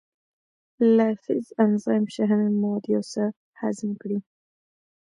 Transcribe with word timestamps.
لایپیز 0.95 1.45
انزایم 1.63 2.05
شحمي 2.15 2.49
مواد 2.61 2.83
یو 2.95 3.01
څه 3.13 3.23
هضم 3.59 3.91
کړي. 4.01 4.19